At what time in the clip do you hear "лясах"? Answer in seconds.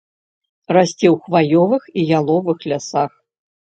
2.77-3.11